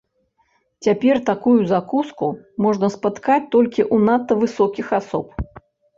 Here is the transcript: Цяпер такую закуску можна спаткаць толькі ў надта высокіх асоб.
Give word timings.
Цяпер 0.85 1.19
такую 1.27 1.59
закуску 1.73 2.27
можна 2.67 2.87
спаткаць 2.95 3.49
толькі 3.57 3.81
ў 3.95 4.11
надта 4.11 4.33
высокіх 4.45 4.87
асоб. 5.01 5.25